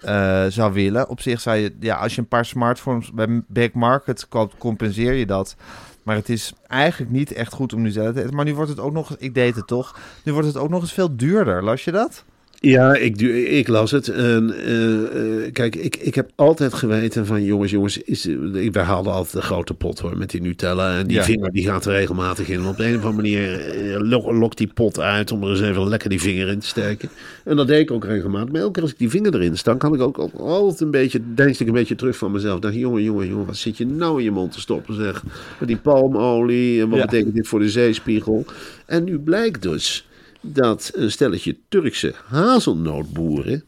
[0.00, 1.08] eh, zou willen.
[1.08, 1.76] Op zich zou je...
[1.80, 4.54] Ja, als je een paar smartphones bij Back Market koopt...
[4.58, 5.56] compenseer je dat.
[6.02, 8.34] Maar het is eigenlijk niet echt goed om Nutella te eten.
[8.34, 9.16] Maar nu wordt het ook nog...
[9.18, 9.98] Ik deed het toch.
[10.24, 11.64] Nu wordt het ook nog eens veel duurder.
[11.64, 12.24] Las je dat?
[12.62, 14.08] Ja, ik, ik las het.
[14.08, 18.82] En, eh, eh, kijk, ik, ik heb altijd geweten van jongens, jongens, is, ik- wij
[18.82, 20.98] haalden altijd de grote pot hoor met die Nutella.
[20.98, 21.24] En die Ja.
[21.24, 22.58] vinger die gaat er regelmatig in.
[22.60, 25.50] En op de een of andere manier eh, lok, lokt die pot uit om er
[25.50, 27.08] eens even lekker die vinger in te steken.
[27.44, 28.52] En dat deed ik ook regelmatig.
[28.52, 30.90] Maar elke keer als ik die vinger erin stak, kan ik ook, ook altijd een
[30.90, 32.60] beetje, deinsde ik een beetje terug van mezelf.
[32.60, 35.22] Dacht, jongen, jongen, jongen, wat zit je nou in je mond te stoppen zeg.
[35.58, 37.04] Met die palmolie en wat Ja.
[37.04, 38.44] betekent dit voor de zeespiegel?
[38.86, 40.04] En nu blijkt dus
[40.40, 43.64] dat een stelletje Turkse hazelnootboeren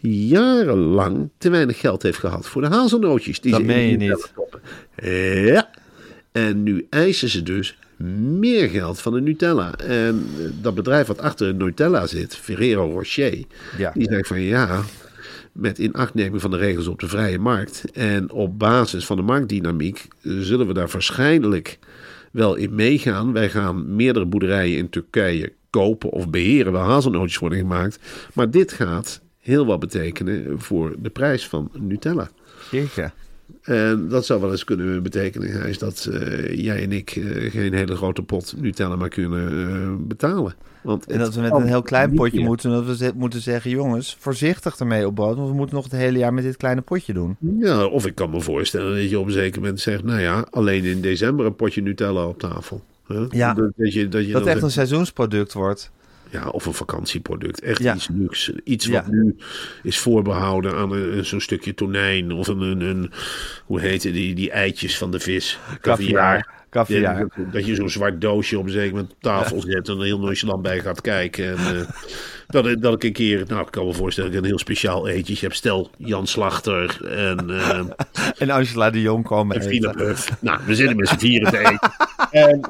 [0.00, 3.40] jarenlang te weinig geld heeft gehad voor de hazelnootjes.
[3.40, 4.32] Die Dat ze meen je niet.
[5.46, 5.70] Ja.
[6.32, 7.78] En nu eisen ze dus
[8.40, 9.74] meer geld van de Nutella.
[9.78, 13.44] En eh, dat bedrijf wat achter de Nutella zit, Ferrero Rocher,
[13.78, 13.90] Ja.
[13.94, 14.82] die zegt van ja,
[15.52, 20.08] met inachtneming van de regels op de vrije markt en op basis van de marktdynamiek
[20.22, 21.78] zullen we daar waarschijnlijk
[22.32, 23.32] wel in meegaan.
[23.32, 27.98] Wij gaan meerdere boerderijen in Turkije kopen of beheren waar hazelnootjes worden gemaakt.
[28.34, 32.28] Maar dit gaat heel wat betekenen voor de prijs van Nutella.
[32.70, 33.10] Jeetje.
[33.62, 37.74] En dat zou wel eens kunnen betekenen, Gijs, dat eh, jij en ik eh, geen
[37.74, 40.54] hele grote pot Nutella maar kunnen eh, betalen.
[40.82, 42.46] Want En dat we met een heel klein potje meer.
[42.46, 42.70] moeten.
[42.70, 45.36] Dat we moeten zeggen, jongens, voorzichtig ermee op brood.
[45.36, 47.36] Want we moeten nog het hele jaar met dit kleine potje doen.
[47.58, 50.46] Ja, of ik kan me voorstellen dat je op een zeker moment zegt, nou ja,
[50.50, 52.82] alleen in december een potje Nutella op tafel.
[53.28, 53.54] Ja.
[53.54, 55.90] Dat, dat je, dat je Dat echt een seizoensproduct wordt.
[56.30, 57.60] Ja, of een vakantieproduct.
[57.60, 57.94] Echt Ja.
[57.94, 58.60] iets luxe.
[58.64, 58.92] Iets Ja.
[58.92, 59.36] wat nu
[59.82, 62.32] is voorbehouden aan zo'n stukje tonijn.
[62.32, 63.10] Of een, een, een
[63.64, 65.58] hoe heet het, die, die eitjes van de vis.
[65.80, 66.54] Caviar.
[66.70, 67.00] Caviar.
[67.18, 70.04] Ja, dat, je zo'n zwart doosje op een zeker moment op tafel zet en er
[70.04, 71.56] heel nonchalant bij gaat kijken.
[71.56, 71.88] En, eh,
[72.46, 74.58] dat, ik- dat ik een keer, nou ik kan me voorstellen dat ik een heel
[74.60, 75.54] speciaal eetje heb.
[75.54, 77.80] Stel Jan Slachter en, eh
[78.38, 80.30] En Angela de Jong komen en Huff.
[80.40, 81.78] Nou, we zitten met z'n vieren te eten.
[82.30, 82.60] En,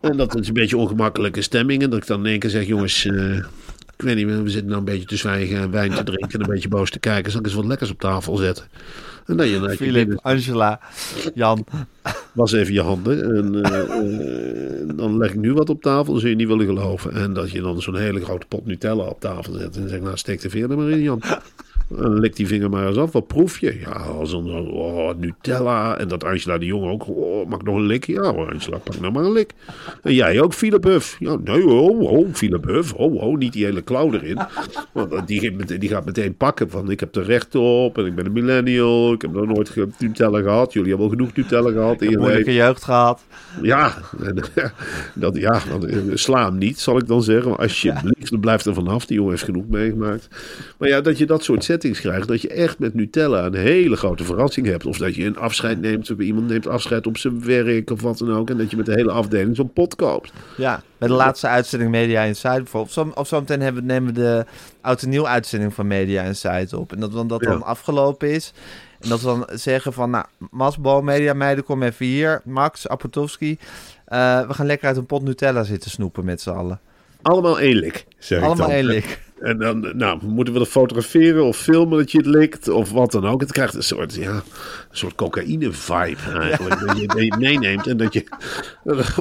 [0.00, 1.82] en dat is een beetje ongemakkelijke stemming.
[1.82, 3.36] En dat ik dan in één keer zeg, jongens, eh,
[3.96, 6.38] ik weet niet meer, we zitten nou een beetje te zwijgen en wijn te drinken
[6.38, 7.30] en een beetje boos te kijken.
[7.30, 8.64] Zal ik eens wat lekkers op tafel zetten?
[9.26, 10.80] En dan je, Angela,
[11.34, 11.66] Jan.
[12.32, 13.36] was even je handen.
[13.36, 16.66] En eh, eh, dan leg ik nu wat op tafel, dan zul je niet willen
[16.66, 17.12] geloven.
[17.12, 19.76] En dat je dan zo'n hele grote pot Nutella op tafel zet.
[19.76, 21.22] En zegt, nou steek de vinger er maar in, Jan.
[21.96, 23.12] Lik die vinger maar eens af.
[23.12, 23.78] Wat proef je?
[23.80, 25.98] Ja, zo'n oh, Nutella.
[25.98, 27.08] En dat Angela de Jong ook.
[27.08, 28.06] Oh, mag ik nog een lik?
[28.06, 29.52] Ja hoor, Angela, pak nou maar een lik.
[30.02, 31.16] En jij ook, Philip Huff?
[31.18, 32.92] Ja, nee, oh, oh, Philip Huff.
[32.92, 34.38] Oh, oh, niet die hele klauw erin.
[34.92, 37.98] Want die, geeft meteen- die gaat meteen pakken van, ik heb er recht op.
[37.98, 39.12] En ik ben een millennial.
[39.12, 40.72] Ik heb nog nooit Nutella gehad.
[40.72, 42.64] Jullie hebben al genoeg Nutella gehad in je Moeilijke leven.
[42.64, 43.24] jeugd gehad.
[43.62, 44.34] Ja, en,
[45.14, 47.50] dat, ja eh, sla hem niet, zal ik dan zeggen.
[47.50, 49.06] Maar alsjeblieft, blijf er vanaf.
[49.06, 50.28] Die jongen heeft genoeg meegemaakt.
[50.78, 52.28] Maar ja, dat je dat soort krijgt.
[52.28, 54.86] Dat je echt met Nutella een hele grote verrassing hebt.
[54.86, 56.10] Of dat je een afscheid neemt.
[56.10, 58.50] Of iemand neemt afscheid op zijn werk of wat dan ook.
[58.50, 60.32] En dat je met de hele afdeling zo'n pot koopt.
[60.56, 62.92] Ja, bij de laatste uitzending Media Insight bijvoorbeeld.
[62.92, 64.44] Zo, of zo meteen hebben, nemen we de
[64.80, 66.92] oud en nieuw uitzending van Media Insight op.
[66.92, 67.50] En dat dan, dat Ja.
[67.50, 68.52] dan afgelopen is.
[69.00, 72.40] En dat we dan zeggen van, nou, Masbo, Media Meiden, kom even hier.
[72.44, 73.58] Max, Apotowski.
[74.04, 76.80] eh, we gaan lekker uit een pot Nutella zitten snoepen met z'n allen.
[77.22, 78.76] Allemaal één lik, zeg ik Allemaal dan.
[78.76, 79.20] één lik.
[79.40, 83.12] En dan, nou, moeten we dat fotograferen of filmen dat je het likt of wat
[83.12, 83.40] dan ook.
[83.40, 84.42] Het krijgt een soort, ja, een
[84.90, 86.86] soort cocaïne-vibe eigenlijk.
[86.86, 88.24] Dat, je, het meeneemt en dat je,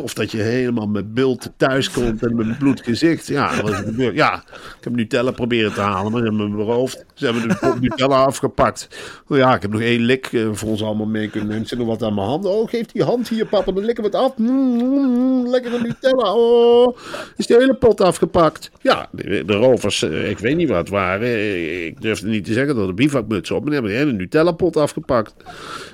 [0.01, 3.27] of dat je helemaal met bult thuiskomt en met bloed gezicht.
[3.27, 4.15] Ja, wat is gebeurd?
[4.15, 7.06] Ja, ik heb Nutella proberen te halen, maar ze hebben me beroofd.
[7.13, 8.88] Ze hebben de Nutella afgepakt.
[9.27, 11.67] Oh ja, ik heb nog één lik eh, voor ons allemaal mee kunnen nemen.
[11.67, 12.45] Zit nog wat aan mijn hand?
[12.45, 14.38] Oh, geef die hand hier, papa, dan likken we het af.
[14.38, 16.34] Mm, mm, mm, lekkere Nutella.
[16.34, 16.97] Oh,
[17.36, 18.71] is de hele pot afgepakt?
[18.82, 21.28] Ja, de rovers, eh, ik weet niet wat het waren.
[21.28, 23.58] Eh, Ik durfde niet te zeggen dat er bivakmuts op.
[23.60, 25.36] Maar die hebben de hele Nutella-pot afgepakt.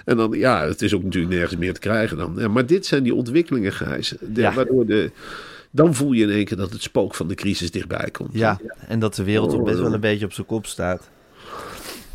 [0.05, 2.33] En dan, ja, het is ook natuurlijk nergens meer te krijgen dan.
[2.37, 4.15] Ja, maar dit zijn die ontwikkelingen, Gijs.
[4.19, 4.53] De, Ja.
[4.53, 5.11] Waardoor de...
[5.71, 8.29] Dan voel je in één keer dat het spook van de crisis dichtbij komt.
[8.33, 11.09] Ja, en dat de wereld ook best wel een beetje op zijn kop staat.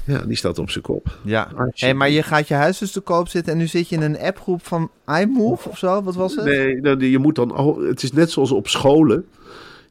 [0.04, 1.18] Ja, die staat op zijn kop.
[1.24, 3.96] Ja, hey, maar je gaat je huis dus te koop zitten en nu zit je
[3.96, 6.02] in een appgroep van iMove of zo?
[6.02, 6.44] Wat was het?
[6.44, 9.26] Nee, nou, je moet dan al, het is net zoals op scholen.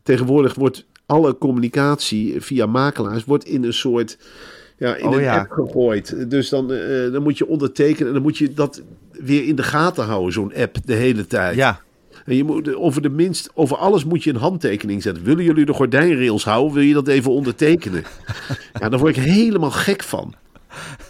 [0.04, 4.17] Tegenwoordig wordt alle communicatie via makelaars wordt in een soort
[4.78, 5.39] ja, in Oh, een ja.
[5.39, 6.30] app gegooid.
[6.30, 9.63] Dus dan, eh, dan moet je ondertekenen en dan moet je dat weer in de
[9.63, 11.56] gaten houden, zo'n app, de hele tijd.
[11.56, 11.80] Ja,
[12.26, 15.24] En je moet over de minst, over alles moet je een handtekening zetten.
[15.24, 16.74] Willen jullie de gordijnrails houden?
[16.74, 18.04] Wil je dat even ondertekenen?
[18.80, 20.34] ja, daar word ik helemaal gek van.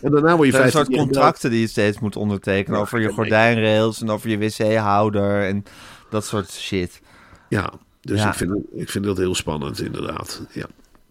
[0.02, 3.00] En daarna word je een 15 soort contracten die je steeds moet ondertekenen Ja, over
[3.00, 5.64] je gordijnrails en over je wc-houder en
[6.10, 7.02] dat soort shit.
[7.50, 7.74] Ja,
[8.08, 8.28] dus Ja.
[8.28, 10.41] Ik, vind, ik vind dat heel spannend inderdaad.
[10.52, 10.65] Ja.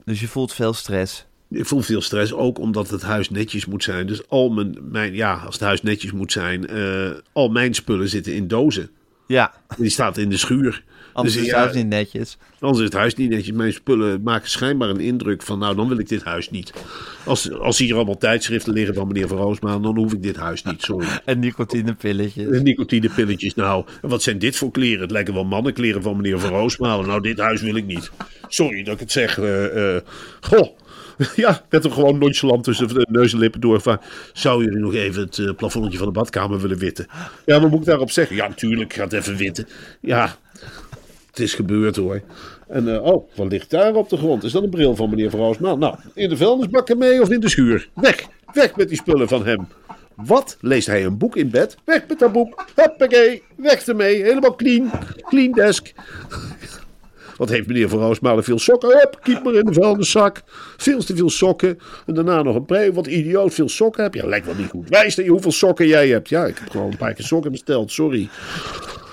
[0.04, 1.26] Dus je voelt veel stress.
[1.50, 4.06] Ik voel veel stress, ook omdat het huis netjes moet zijn.
[4.06, 8.08] Dus al mijn, mijn ja, als het huis netjes moet zijn, eh, al mijn spullen
[8.08, 8.90] zitten in dozen.
[9.26, 10.84] Ja, Die staat in de schuur.
[11.16, 12.36] Anders dus is ja, het huis niet netjes.
[12.58, 13.56] Anders is het huis niet netjes.
[13.56, 16.72] Mijn spullen maken schijnbaar een indruk van, nou, dan wil ik dit huis niet.
[17.24, 20.62] Als, als hier allemaal tijdschriften liggen van meneer Van Roosmalen, dan hoef ik dit huis
[20.62, 21.06] niet, sorry.
[21.24, 22.46] En nicotinepilletjes.
[22.46, 25.00] En nicotinepilletjes, nou, en wat zijn dit voor kleren?
[25.00, 27.06] Het lijken wel mannenkleren van meneer Van Roosmalen.
[27.06, 28.10] Nou, dit huis wil ik niet.
[28.48, 29.38] Sorry dat ik het zeg.
[29.38, 29.96] eh,
[30.40, 30.76] goh.
[31.36, 33.80] Ja, werd er gewoon nonchalant tussen de neus en lippen door.
[33.80, 34.00] Van,
[34.32, 37.06] zou jullie nog even het eh, plafondje van de badkamer willen witten?
[37.44, 38.36] Ja, wat moet ik daarop zeggen?
[38.36, 39.68] Ja, natuurlijk, ik ga het even witten.
[40.00, 40.36] Ja,
[41.36, 42.20] het is gebeurd hoor.
[42.68, 44.44] En eh, oh, wat ligt daar op de grond?
[44.44, 45.78] Is dat een bril van meneer Van Roosmalen?
[45.78, 47.88] Nou, in de vuilnisbak ermee of in de schuur?
[47.94, 49.68] Weg, weg met die spullen van hem.
[50.14, 50.56] Wat?
[50.60, 51.76] Leest hij een boek in bed?
[51.84, 52.64] Weg met dat boek.
[52.74, 54.22] Hoppakee, weg ermee.
[54.22, 54.90] Helemaal clean.
[55.28, 55.92] Clean desk.
[57.36, 58.98] Wat heeft meneer Van Roosmalen veel sokken?
[58.98, 60.42] Hup, kiep maar in de vuilniszak.
[60.76, 61.78] Veel te veel sokken.
[62.06, 62.92] En daarna nog een pre.
[62.92, 64.20] Wat idioot, veel sokken heb je.
[64.20, 64.88] Ja, lijkt wel niet goed.
[64.88, 66.28] Wijs je hoeveel sokken jij hebt.
[66.28, 67.92] Ja, ik heb gewoon een paar keer sokken besteld.
[67.92, 68.28] Sorry.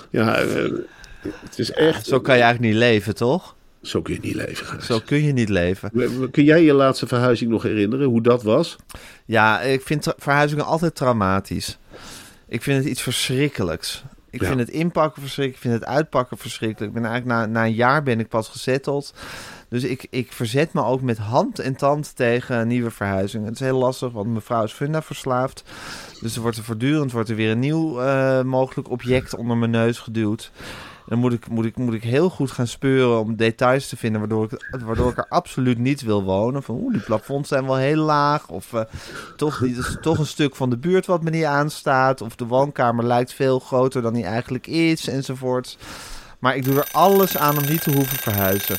[0.09, 0.71] Ja, eh,
[1.43, 2.05] het is echt...
[2.05, 3.55] Zo kan je eigenlijk niet leven, toch?
[3.81, 4.65] Zo kun je niet leven.
[4.65, 4.85] Gijs.
[4.85, 5.91] Zo kun je niet leven.
[6.31, 8.07] Kun jij je laatste verhuizing nog herinneren?
[8.07, 8.75] Hoe dat was?
[9.25, 11.77] Ja, ik vind verhuizingen altijd traumatisch.
[12.47, 14.03] Ik vind het iets verschrikkelijks.
[14.29, 14.47] Ik Ja.
[14.47, 15.63] vind het inpakken verschrikkelijk.
[15.63, 16.95] Ik vind het uitpakken verschrikkelijk.
[16.95, 19.13] Ik ben eigenlijk na, na een jaar ben ik pas gezetteld.
[19.69, 23.45] Dus ik, ik verzet me ook met hand en tand tegen nieuwe verhuizingen.
[23.45, 25.63] Het is heel lastig, want mevrouw is funda verslaafd.
[26.21, 29.71] Dus er wordt er voortdurend wordt er weer een nieuw eh, mogelijk object onder mijn
[29.71, 30.51] neus geduwd.
[31.07, 34.19] Dan moet ik, moet, ik, moet ik heel goed gaan speuren om details te vinden
[34.19, 36.63] waardoor ik, waardoor ik er absoluut niet wil wonen.
[36.63, 38.47] Van oeh, die plafonds zijn wel heel laag.
[38.49, 38.81] Of eh,
[39.37, 42.21] toch, is toch een stuk van de buurt wat me niet aanstaat.
[42.21, 45.77] Of de woonkamer lijkt veel groter dan die eigenlijk is, enzovoort.
[46.39, 48.75] Maar ik doe er alles aan om niet te hoeven verhuizen.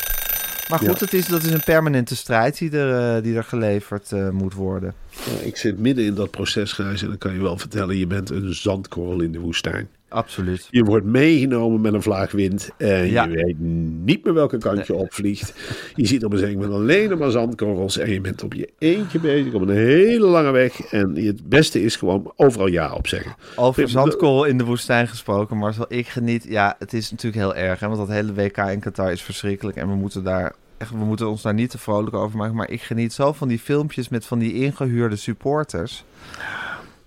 [0.68, 1.04] Maar goed, Ja.
[1.04, 4.54] het is, dat is een permanente strijd die er, eh, die er geleverd eh, moet
[4.54, 4.94] worden.
[5.10, 7.02] Ja, ik zit midden in dat proces, Gijs.
[7.02, 9.88] En dan kan je wel vertellen, je bent een zandkorrel in de woestijn.
[10.14, 10.68] Absoluut.
[10.70, 12.70] Je wordt meegenomen met een vlaag wind.
[12.76, 13.24] En Ja.
[13.24, 13.58] je weet
[14.04, 15.54] niet meer welke kant je opvliegt.
[15.94, 17.98] Je ziet op een zee met alleen maar zandkorrels.
[17.98, 20.80] En je bent op je eentje bezig op een hele lange weg.
[20.80, 23.34] En het beste is gewoon overal ja op zeggen.
[23.56, 25.84] Over zandkorrel in de woestijn gesproken, Marcel.
[25.88, 26.44] Ik geniet.
[26.48, 27.80] Ja, het is natuurlijk heel erg.
[27.80, 29.76] Hè, want dat hele WK in Qatar is verschrikkelijk.
[29.76, 30.54] En we moeten daar.
[30.78, 32.56] Echt, we moeten ons daar niet te vrolijk over maken.
[32.56, 36.04] Maar ik geniet zo van die filmpjes met van die ingehuurde supporters.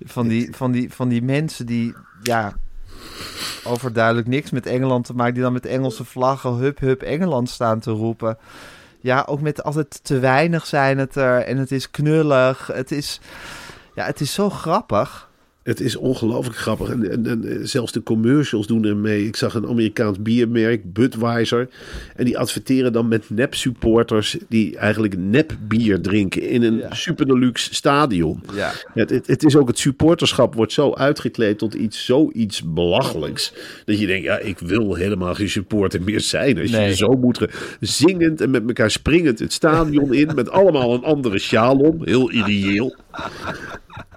[0.05, 1.93] Van die, van die, van die mensen die.
[2.21, 2.55] Ja.
[3.63, 5.33] Overduidelijk niks met Engeland te maken.
[5.33, 6.53] Die dan met Engelse vlaggen.
[6.53, 8.37] Hup, hup, Engeland staan te roepen.
[8.99, 11.39] Ja, ook met altijd te weinig zijn het er.
[11.39, 12.67] En het is knullig.
[12.73, 13.19] Het is.
[13.95, 15.26] Ja, het is zo grappig.
[15.67, 16.89] Het is ongelooflijk grappig.
[16.89, 19.25] En, en, en zelfs de commercials doen er mee.
[19.25, 21.69] Ik zag een Amerikaans biermerk, Budweiser.
[22.15, 24.37] En die adverteren dan met nep-supporters...
[24.49, 26.93] die eigenlijk nep-bier drinken in een Ja.
[26.93, 28.41] super deluxe stadion.
[28.55, 28.71] Ja.
[28.93, 33.53] Het, het, het is ook het supporterschap wordt zo uitgekleed tot iets zoiets belachelijks.
[33.85, 36.59] Dat je denkt, ja, ik wil helemaal geen supporter meer zijn.
[36.59, 36.87] Als Nee.
[36.87, 37.45] je zo moet
[37.79, 40.31] zingend en met elkaar springend het stadion in.
[40.35, 42.01] Met allemaal een andere sjaal om.
[42.03, 42.95] Heel ideeel.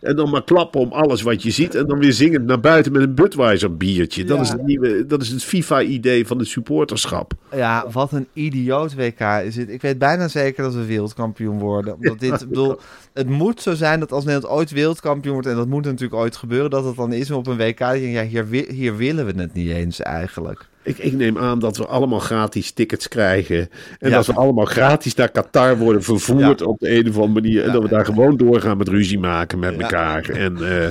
[0.01, 1.75] En dan maar klappen om alles wat je ziet.
[1.75, 4.25] En dan weer zingend naar buiten met een Budweiser biertje.
[4.25, 4.43] Dat, Ja.
[4.43, 7.33] is het nieuwe, dat is het FIFA-idee van het supporterschap.
[7.55, 9.69] Ja, wat een idioot WK is dit.
[9.71, 11.95] Ik weet bijna zeker dat we wereldkampioen worden.
[11.95, 12.79] Omdat dit, bedoel,
[13.15, 16.37] het moet zo zijn dat als Nederland ooit wereldkampioen wordt, en dat moet natuurlijk ooit
[16.37, 17.79] gebeuren, dat het dan is op een WK.
[17.79, 20.69] Ja, hier, hier willen we het niet eens eigenlijk.
[20.83, 23.69] Ik, ik neem aan dat we allemaal gratis tickets krijgen.
[23.99, 24.17] En Ja.
[24.17, 26.67] dat we allemaal gratis naar Qatar worden vervoerd Ja.
[26.67, 27.61] op de een of andere manier.
[27.61, 27.73] En Ja.
[27.73, 30.29] dat we daar gewoon doorgaan met ruzie maken met elkaar.
[30.29, 30.85] En, eh,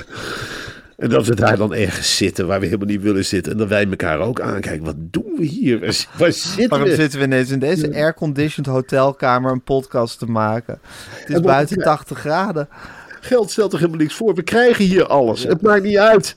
[0.96, 3.52] en dat we daar dan ergens zitten waar we helemaal niet willen zitten.
[3.52, 4.84] En dat wij elkaar ook aankijken.
[4.84, 5.80] Wat doen we hier?
[5.80, 6.94] Waar, waar zitten Waarom we?
[6.94, 10.78] zitten we ineens in deze airconditioned hotelkamer een podcast te maken?
[11.10, 12.68] Het is buiten 80 graden.
[13.20, 14.34] Geld stelt toch helemaal niks voor?
[14.34, 15.42] We krijgen hier alles.
[15.42, 16.36] Het maakt niet uit.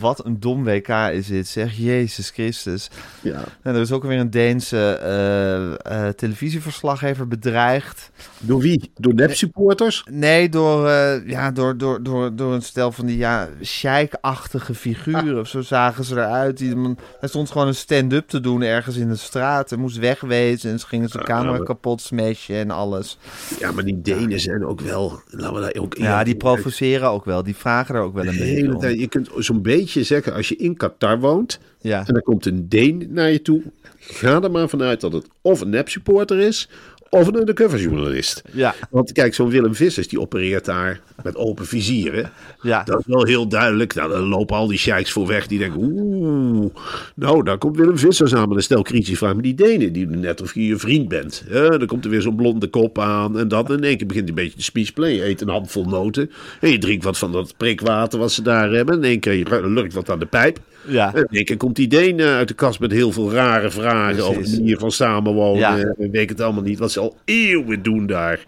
[0.00, 1.76] Wat een dom WK is dit, zeg.
[1.76, 2.90] Jezus Christus.
[3.22, 3.44] Ja.
[3.62, 8.10] En er is ook weer een Deense eh, eh, televisieverslaggever bedreigd.
[8.38, 8.90] Door wie?
[8.94, 10.04] Door nep-supporters?
[10.10, 15.40] Nee, door, eh, ja, door, door, door, door een stel van die ja, sheik-achtige figuren.
[15.40, 16.58] Of zo zagen ze eruit.
[16.58, 19.72] Die, man, hij stond gewoon een stand-up te doen ergens in de straat.
[19.72, 20.70] En moest wegwezen.
[20.70, 23.18] En ze gingen zijn camera kapot smashen en alles.
[23.58, 25.20] Ja, maar die Denen zijn ook wel...
[25.30, 27.42] Laten we daar ook Ja, die provoceren ook wel.
[27.42, 28.80] Die vragen er ook wel een beetje om.
[28.80, 28.98] tijd.
[28.98, 32.06] Je kunt zo'n beetje weet je zeker als je in Qatar woont Ja.
[32.06, 33.62] en er komt een Deen naar je toe,
[33.98, 36.68] ga er maar vanuit dat het of een nep-supporter is
[37.10, 38.42] of een undercover-journalist.
[38.52, 38.74] Ja.
[38.90, 42.30] Want kijk, zo'n Willem Vissers die opereert daar met open vizieren.
[42.62, 42.82] Ja.
[42.82, 43.94] Dat is wel heel duidelijk.
[43.94, 46.74] Nou, dan lopen al die sheiks voor weg die denken, oeh,
[47.14, 49.36] nou, daar komt Willem Vissers aan met een stel kritische vragen.
[49.36, 51.44] Maar die Denen, die doen net of je je vriend bent.
[51.50, 53.70] Dan komt er weer zo'n blonde kop aan en dat.
[53.70, 55.14] En in één keer begint hij een beetje de speech play.
[55.14, 58.70] Je eet een handvol noten en je drinkt wat van dat prikwater wat ze daar
[58.70, 58.94] hebben.
[58.94, 60.58] En in één keer je lurkt wat aan de pijp.
[60.88, 61.14] Ja.
[61.14, 63.70] En in één keer komt die Deen eh, uit de kast met heel veel rare
[63.70, 65.58] vragen over de manier van samenwonen.
[65.60, 65.78] Ja.
[65.78, 68.44] En weet ik het allemaal niet, wat ze al eeuwen doen daar.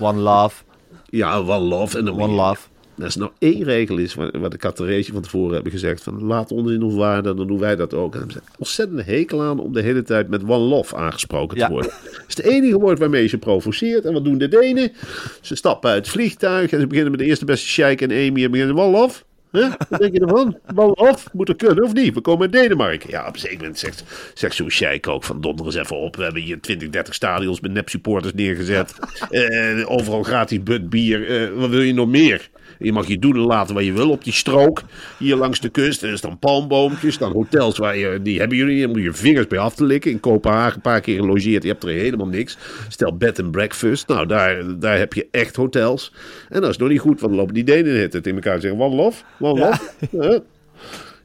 [0.00, 0.62] One love.
[1.06, 1.98] Ja, one love.
[1.98, 2.60] En dan One love.
[3.02, 6.52] Als er nou één regel is, wat de Catarese van tevoren hebben gezegd, van laat
[6.52, 8.12] ons in ons waarde, dan doen wij dat ook.
[8.12, 11.66] En hebben ze ontzettend hekel aan om de hele tijd met one love aangesproken Ja.
[11.66, 11.90] te worden.
[11.90, 14.04] Dat is het enige woord waarmee je ze provoceert.
[14.04, 14.92] En wat doen de Denen?
[15.40, 18.44] Ze stappen uit het vliegtuig en ze beginnen met de eerste beste sheik en Amy
[18.44, 19.22] en beginnen one love.
[19.56, 19.72] Huh?
[19.88, 20.58] Wat denk je ervan?
[20.74, 21.28] One love?
[21.32, 22.14] Moet er kunnen of niet?
[22.14, 23.10] We komen uit Denemarken.
[23.10, 26.16] Ja, op een zeker moment zegt, zegt zo'n sheik ook van donder eens even op.
[26.16, 28.94] We hebben hier 20, 30 stadions met nep supporters neergezet.
[29.30, 31.28] Eh, overal gratis but bier.
[31.28, 32.48] Eh, wat wil je nog meer?
[32.78, 34.82] Je mag je doen en laten wat je wil op die strook.
[35.18, 36.02] Hier langs de kust.
[36.02, 37.02] Er staan palmboompjes.
[37.04, 38.22] Er staan hotels waar je.
[38.22, 38.80] Die hebben jullie.
[38.80, 40.10] Daar moet je vingers bij af te likken.
[40.10, 41.62] In Kopenhagen een paar keer gelogeerd.
[41.62, 42.58] Je hebt er helemaal niks.
[42.88, 44.08] Stel bed and breakfast.
[44.08, 46.12] Nou, daar, daar heb je echt hotels.
[46.48, 47.20] En dat is nog niet goed.
[47.20, 49.22] Want dan lopen die Denen het tegen elkaar en zeggen: One love.
[49.40, 49.66] One Ja.
[49.68, 49.82] love.
[50.10, 50.40] Ja.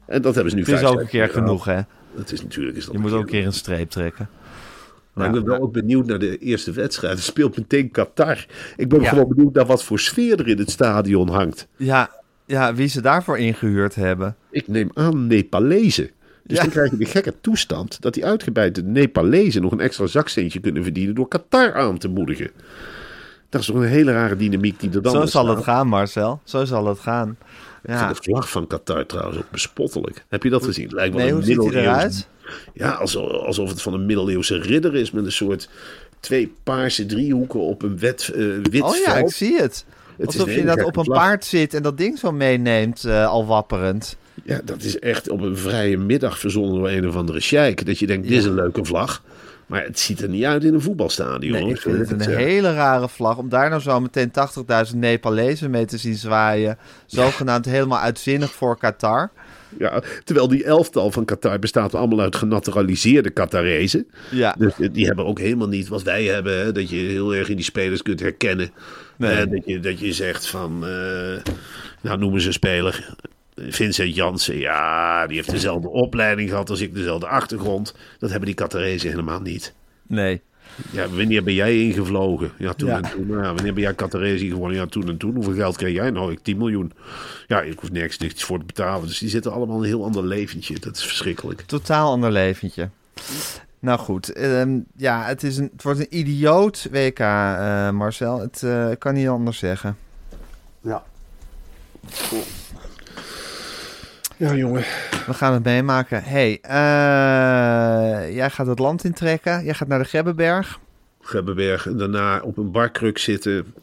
[0.06, 1.80] En dat hebben ze nu Het is ook een keer genoeg, hè?
[2.16, 2.76] Het is natuurlijk.
[2.76, 4.28] Is dat Je moet ook een keer een streep trekken.
[5.14, 7.16] Maar ik ben wel ook benieuwd naar de eerste wedstrijd.
[7.16, 8.46] Er speelt meteen Qatar.
[8.76, 9.08] Ik ben Ja.
[9.08, 11.66] gewoon benieuwd naar wat voor sfeer er in het stadion hangt.
[11.76, 12.10] Ja,
[12.46, 14.36] ja, wie ze daarvoor ingehuurd hebben.
[14.50, 16.10] Ik neem aan Nepalezen.
[16.44, 16.62] Dus Ja.
[16.62, 20.82] dan krijg je de gekke toestand dat die uitgebreide Nepalezen nog een extra zakcentje kunnen
[20.82, 22.50] verdienen door Qatar aan te moedigen.
[23.48, 26.40] Dat is toch een hele rare dynamiek die er dan Zo zal het gaan, Marcel.
[26.44, 27.36] Zo zal het gaan.
[27.82, 27.98] Ik Ja.
[28.04, 30.24] vind de vlag van Qatar trouwens ook bespottelijk.
[30.28, 30.88] Heb je dat gezien?
[30.92, 32.28] Lijkt wel Nee, een hoe ziet hij eruit?
[32.74, 35.68] Ja, alsof, alsof het van een middeleeuwse ridder is met een soort
[36.20, 39.28] twee paarse driehoeken op een wet, eh, wit Oh ja, veld.
[39.30, 39.84] ik zie het.
[40.24, 44.16] Alsof je dat op een paard zit en dat ding zo meeneemt, eh, al wapperend.
[44.44, 47.86] Ja, dat is echt op een vrije middag verzonnen door een of andere sheik.
[47.86, 49.22] Dat je denkt, dit is een leuke vlag.
[49.66, 51.52] Maar het ziet er niet uit in een voetbalstadion.
[51.52, 52.44] Nee, ik vind het een zeggen.
[52.44, 53.36] hele rare vlag.
[53.36, 56.78] Om daar nou zo meteen 80.000 Nepalezen mee te zien zwaaien.
[57.06, 59.30] Zogenaamd helemaal uitzinnig voor Qatar.
[59.78, 64.06] Ja, terwijl die elftal van Qatar bestaat allemaal uit genaturaliseerde Qatarezen.
[64.30, 64.54] Ja.
[64.58, 66.58] Dus die hebben ook helemaal niet wat wij hebben.
[66.58, 68.70] Hè, dat je heel erg in die spelers kunt herkennen.
[69.16, 69.34] Nee.
[69.34, 71.52] Eh, dat, je, dat je zegt van, eh,
[72.00, 73.14] nou noemen ze een speler.
[73.56, 77.94] Vincent Jansen, ja, die heeft dezelfde opleiding gehad als ik, dezelfde achtergrond.
[78.18, 79.74] Dat hebben die Qatarezen helemaal niet.
[80.06, 80.40] Nee.
[80.90, 82.52] Ja, wanneer ben jij ingevlogen?
[82.58, 82.96] Ja, toen Ja.
[82.96, 83.28] en toen.
[83.28, 84.76] Ja, wanneer ben jij Qatarese gewonnen?
[84.78, 85.34] Ja, toen en toen.
[85.34, 86.10] Hoeveel geld kreeg jij?
[86.10, 86.92] Nou, ik 10 miljoen.
[87.46, 89.06] Ja, ik hoef nergens niks voor te betalen.
[89.06, 90.78] Dus die zitten allemaal een heel ander leventje.
[90.78, 91.60] Dat is verschrikkelijk.
[91.66, 92.88] Totaal ander leventje.
[93.78, 98.40] Nou goed, ehm, ja, het, is een, het wordt een idioot WK, eh, Marcel.
[98.40, 99.96] Het eh, kan niet anders zeggen.
[100.80, 101.02] Ja.
[104.42, 104.80] Ja, jongen.
[105.26, 106.22] We gaan het meemaken.
[106.24, 109.64] hey, eh, jij gaat het land intrekken.
[109.64, 110.78] Jij gaat naar de Gebbenberg.
[111.20, 111.86] Gebbenberg.
[111.86, 113.74] En daarna op een barkruk zitten.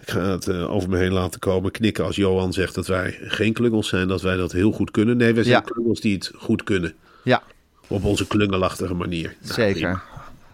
[0.00, 1.70] Ik ga het eh, over me heen laten komen.
[1.70, 4.08] Knikken als Johan zegt dat wij geen klungels zijn.
[4.08, 5.16] Dat wij dat heel goed kunnen.
[5.16, 5.72] Nee, wij zijn Ja.
[5.72, 6.94] klungels die het goed kunnen.
[7.24, 7.42] Ja,
[7.86, 9.34] Op onze klungelachtige manier.
[9.40, 9.72] Nou, zeker.
[9.72, 10.02] prima.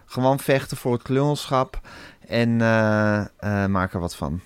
[0.07, 1.81] Gewoon vechten voor het klungelschap.
[2.29, 4.40] En eh, eh, maak er wat van.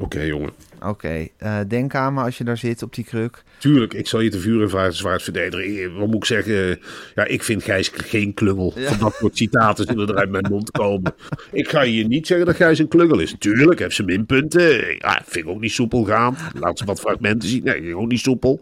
[0.00, 0.52] Oké, jongen.
[0.86, 3.42] Oké, eh, denk aan me als je daar zit op die kruk.
[3.58, 5.64] Tuurlijk, ik zal je te vuur en zwaard verdedigen.
[5.92, 6.78] Eh, Wat moet ik zeggen?
[7.14, 8.74] Ja, ik vind Gijs geen klungel.
[9.00, 11.14] Dat soort citaten zullen er uit mijn mond komen.
[11.52, 13.34] Ik ga je niet zeggen dat Gijs een klungel is.
[13.38, 14.96] Tuurlijk, heeft ze minpunten.
[14.98, 16.36] Ja, vind ik ook niet soepel gaan.
[16.54, 17.64] Laat ze wat fragmenten zien.
[17.64, 18.60] Nee, ook niet soepel.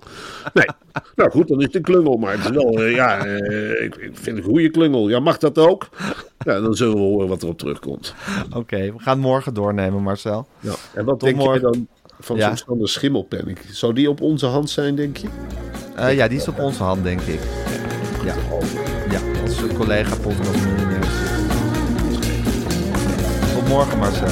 [0.54, 0.66] Nee.
[1.16, 2.16] Nou goed, dan is het een klungel.
[2.16, 5.08] Maar het is wel, eh, ja, eh, ik, ik vind het een goede klungel.
[5.08, 5.88] Ja, mag dat ook?
[6.38, 8.14] Ja, dan zullen we horen wat erop terugkomt.
[8.54, 10.46] Oké, we gaan morgen doornemen, Marcel.
[10.60, 10.72] Ja.
[10.94, 11.54] En wat Tot denk morgen.
[11.54, 11.88] je dan
[12.20, 12.46] van Ja.
[12.48, 13.58] zo'n Sander Schimmelpenning?
[13.70, 15.28] Zou die op onze hand zijn, denk je?
[15.96, 17.40] Eh, ja, die is op onze hand, denk ik.
[18.24, 18.34] Ja,
[19.10, 21.04] ja onze collega podcast miljonair.
[23.54, 24.28] Tot morgen, Marcel.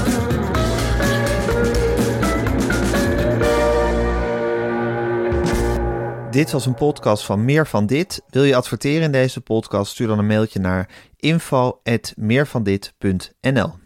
[6.31, 8.23] Dit was een podcast van Meer van Dit.
[8.31, 9.91] Wil je adverteren in deze podcast?
[9.93, 13.84] Stuur dan een mailtje naar info.meervandit.nl